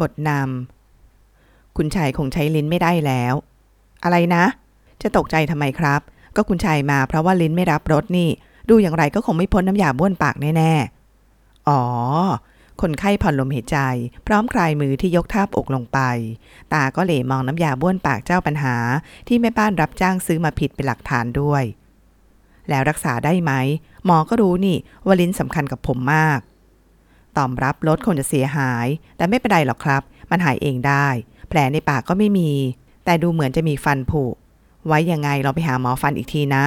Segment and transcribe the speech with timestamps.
[0.00, 3.34] บทนำคุณชายคงใช้ลิ้นไม่ได้แล้ว
[4.04, 4.44] อะไรนะ
[5.02, 6.00] จะตกใจทำไมครับ
[6.36, 8.28] ก็คุณชายมาเพราะว่าลิ้นไม่รับรสนี่
[8.68, 11.82] ดูอย่างไรก็คงไม่พ้นน้ำยาบ้วนปากแน่ๆ อ๋อ
[12.80, 13.78] คนไข้ผ่อนลมหายใจ
[14.26, 15.98] พร้อมคลายมือที่ยกทาบอกลงไป
[16.72, 18.76] ตาก็เหลมองน้ำยาบ้วนปากเจ้าปัญหา
[19.28, 21.62] ที่แม่บ้านรับจ้างซื้อมาผิดเป็นหลักฐานด้วย
[22.68, 23.52] แล้วรักษาได้ไหม
[24.04, 24.76] หมอก็รู้นี่
[25.06, 26.40] ว่าลิ้นสำคัญกับผมมาก
[27.38, 31.06] ตอบรับรถคงจะเสียหาย แต่ไม่เป็นไรหรอกครับ มันหายเองได้
[31.48, 32.52] แผลในปากก็ไม่มี
[33.04, 34.24] แต่ดูเหมือนจะมีฟันผุ
[34.86, 36.64] ไว้ยังไงเราไปหาหมอฟันอีกทีนะ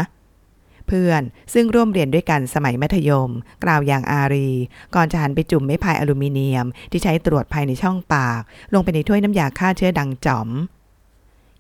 [0.88, 1.22] เพื่อน
[1.54, 3.30] ซึ่งร่วมเรียนด้วยกันสมัยมัธยม
[3.64, 4.50] กล่าวอย่างอารี
[4.96, 8.42] ก่อนจะหันไปจุ่มไม้พายอลูมิเนียม ที่ใช้ตรวจภายในช่องปาก
[8.74, 10.50] ลงไปในถ้วยน้ำยาฆ่าเชื้อดังจ๋อม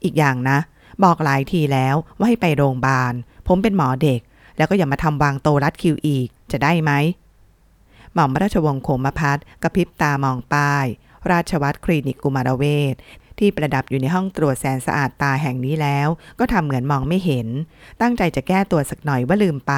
[0.03, 0.57] อีกอย่างนะ
[1.03, 3.13] บอกหลายทีแล้วว่าให้ไปโรงพยาบาล
[3.47, 4.21] ผมเป็นหมอเด็ก
[4.57, 6.91] แล้วก็อย่ามาทำวางโตรัดคิวอีก จะได้ไหม
[8.13, 10.85] หม่อมราชวงศ์โคมพัฒน์กระพริบตามองป้าย
[11.31, 12.63] ราชวัตรคลินิกกุมารเว
[12.93, 12.95] ช
[13.39, 16.07] ที่ประดับอยู่ในห้องตรวจแสนสะอาดตาแห่งนี้แล้ว
[16.39, 17.47] ก็ทำเหมือนมองไม่เห็น
[18.01, 19.73] ตั้งใจจะแก้ตัวสักหน่อยว่าลืมไป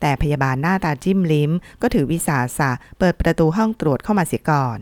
[0.00, 1.50] แต่พยาบาลหน้าตาจิ้มลิ้ม
[1.82, 4.78] ก็ถือวิสาสะเปิดประตูห้องตรวจเข้ามาเสียก่อน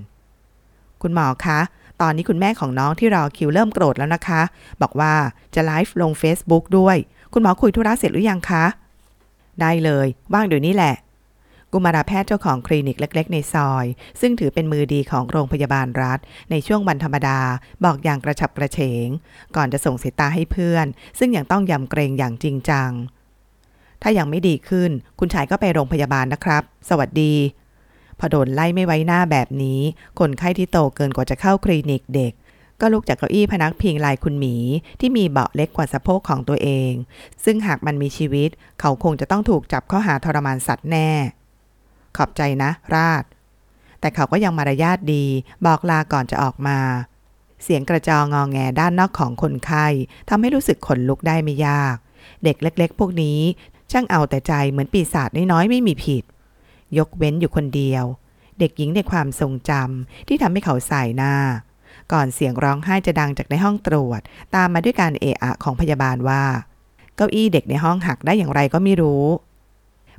[1.03, 1.61] คุณหมอคะ
[2.01, 4.43] ตอนนี้คุณแม่ของน้องที่รอคิวเริ่มโกรธแล้วนะคะ
[4.83, 5.15] บอกว่า
[5.55, 6.97] จะไลฟ์ลง Facebook ด้วย
[7.33, 8.65] คุณหมอคุยธุระเสร็จหรือยังคะ
[9.61, 10.95] ได้เลย ว่างเดี๋ยวนี้แหละ
[11.79, 13.87] กุมารแพทย์เจ้าของคลินิกเล็ก ๆ ในซอย
[14.21, 16.19] ซึ่งถือเป็นมือดีของโรงพยาบาลรัฐ
[16.51, 17.41] ในช่วงวันธรรมดา
[17.85, 19.09] บอกอย่างกระฉับกระเฉง
[19.57, 20.87] ก่อนจะส่งสายตาให้เพื่อน
[21.19, 22.91] ซึ่งยังต้องยำเกรงอย่างจริงจัง
[24.03, 27.35] ถ้ายังไม่ดีขึ้น คุณชายก็ไปโรงพยาบาลนะครับ สวัสดี
[28.19, 29.81] พอโดนไล่ไม่ไว้หน้าแบบนี้
[30.19, 32.33] คนไข้ที่โตเกินกว่าจะเข้าคลินิกเด็ก
[32.81, 34.57] ก็ลุกจากเก้าอี้พนักพิงลายคุณหมี
[35.01, 36.93] ที่มีเบาะเล็กกว่าสะโพกของตัวเอง
[37.45, 41.11] ซึ่งหากมันมีชีวิต เขาคงจะต้องถูกจับข้อหาทรมานสัตว์แน่
[42.17, 43.25] ขอบใจนะราด
[44.01, 45.25] แต่เขาก็ยังมารยาทดี
[45.67, 46.79] บอกลาก่อนจะออกมา
[47.63, 49.87] เสียงกระจองงอแงด้านนอกของคนไข้
[50.29, 51.97] ทำให้รู้สึกขนลุกได้ไม่ยาก
[52.45, 53.39] เด็กเล็ก ๆ พวกนี้
[53.93, 56.25] ช่างเอาแต่ใจเหมือนปีศาจน้อยๆไม่มีผิด
[56.99, 58.05] ยกเว้นอยู่คนเดียว
[58.59, 61.35] เด็กหญิงในความทรงจำที่ทำให้เขาสายหน้า
[62.13, 64.21] ก่อนเสียงร้องไห้จะดังจากในห้องตรวจ
[64.55, 66.43] ตามมาด้วยการเอะอะของพยาบาลว่า
[67.17, 69.25] เก้าอี้เด็กในห้องหักได้อย่างไรก็ไม่รู้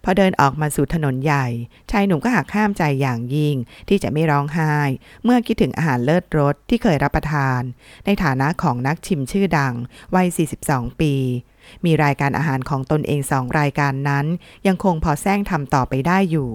[0.04, 1.46] พอเดินออกมาสู่ถนนใหญ่
[1.92, 3.56] ชายหนุ่มก็หักห้ามใจอย่างยิ่ง
[3.88, 4.76] ที่จะไม่ร้องไห้
[5.24, 7.62] เมื่อคิดถึงอาหารเลิศรสที่เคยรับประทาน
[8.06, 9.74] ในฐานะของนักชิมชื่อดัง
[10.16, 10.28] วัย
[10.64, 11.14] 42 ปี
[11.86, 14.26] มีรายการอาหารของตนเองสองรายการนั้น
[14.68, 16.52] ยังคงพอแซงทำต่อไปได้อยู่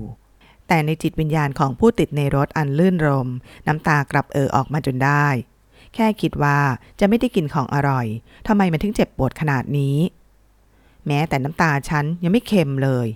[0.69, 3.28] แต่ในจิตวิญญาณของผู้ติดในรถอันลื่นรม
[3.66, 5.26] น้ำตากลับเอ่อออกมาจนได้
[5.94, 6.59] แค่คิดว่า
[7.00, 8.06] จะไม่ได้กินของอร่อย
[8.47, 9.98] ทำไมมันถึงเจ็บปวดขนาดนี้
[11.06, 13.06] แม้แต่น้ำตาฉันยังไม่เค็มเลย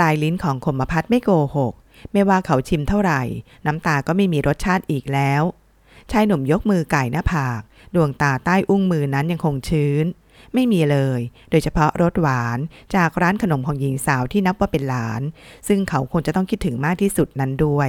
[0.00, 1.74] ลายลิ้นของคมพัฒไม่โกหก
[2.12, 3.22] ไม่ว่าเขาชิมเท่าไหร่
[3.66, 5.42] น้ำตาก็ไม่มีรสชาติอีกแล้ว
[6.10, 7.60] ชายหนุ่มยกมือไก่หน้าผาก
[7.94, 10.06] ดวงตาใต้อุ้งมือนั้นยังคงชื้น
[10.54, 11.20] ไม่มีเลย
[11.50, 12.58] โดยเฉพาะรสหวาน
[12.94, 15.22] จากร้านขนมของหญิงสาวที่นับว่าเป็นหลาน
[15.68, 17.88] ซึ่งเขาคงจะต้องคิดถึงมากที่สุดนั้นด้วย